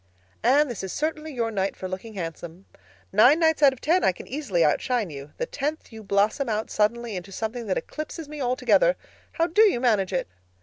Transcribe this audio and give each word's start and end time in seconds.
"Anne, 0.41 0.67
this 0.67 0.83
is 0.83 0.91
certainly 0.91 1.31
your 1.31 1.51
night 1.51 1.75
for 1.77 1.87
looking 1.87 2.15
handsome. 2.15 2.65
Nine 3.13 3.39
nights 3.39 3.61
out 3.61 3.71
of 3.71 3.79
ten 3.79 4.03
I 4.03 4.11
can 4.11 4.25
easily 4.25 4.65
outshine 4.65 5.11
you. 5.11 5.33
The 5.37 5.45
tenth 5.45 5.91
you 5.93 6.01
blossom 6.01 6.49
out 6.49 6.71
suddenly 6.71 7.15
into 7.15 7.31
something 7.31 7.67
that 7.67 7.77
eclipses 7.77 8.27
me 8.27 8.41
altogether. 8.41 8.95
How 9.33 9.45
do 9.45 9.61
you 9.61 9.79
manage 9.79 10.11
it?" 10.11 10.27